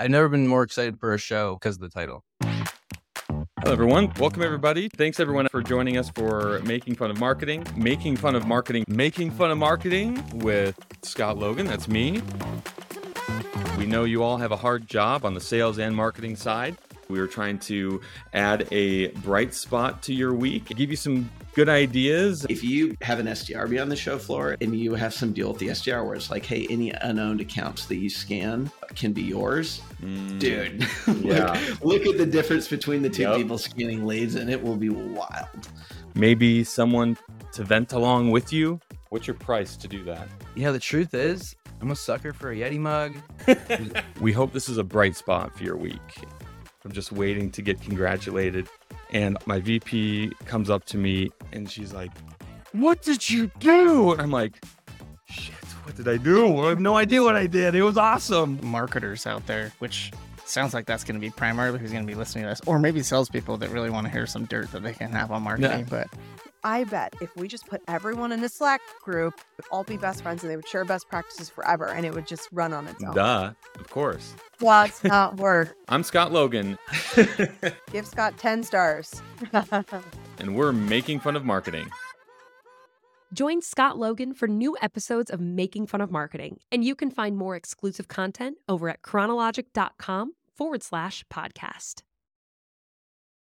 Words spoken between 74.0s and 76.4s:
course. That's not work. I'm Scott